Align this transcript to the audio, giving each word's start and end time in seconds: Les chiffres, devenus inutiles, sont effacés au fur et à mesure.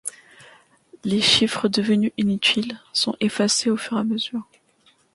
Les 1.03 1.21
chiffres, 1.21 1.67
devenus 1.67 2.11
inutiles, 2.17 2.79
sont 2.91 3.15
effacés 3.19 3.69
au 3.69 3.77
fur 3.77 3.97
et 3.97 4.01
à 4.01 4.03
mesure. 4.03 4.47